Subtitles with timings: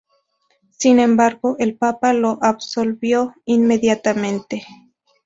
[0.71, 4.63] Sin embargo, el papa lo absolvió inmediatamente.